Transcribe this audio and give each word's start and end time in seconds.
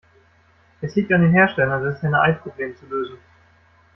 Es 0.81 0.95
liegt 0.95 1.13
an 1.13 1.21
den 1.21 1.31
Herstellern, 1.31 1.83
das 1.83 2.01
Henne-Ei-Problem 2.01 2.75
zu 2.75 2.87
lösen. 2.87 3.19